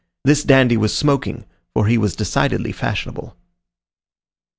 [0.23, 1.45] This dandy was smoking,
[1.75, 3.37] for he was decidedly fashionable.